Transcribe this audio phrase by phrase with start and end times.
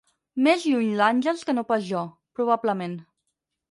[0.47, 2.05] Més lluny l'Àngels que no pas jo,
[2.41, 3.03] probablement.